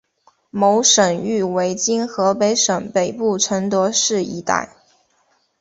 [0.51, 4.73] 其省域为今河北省北部承德市一带。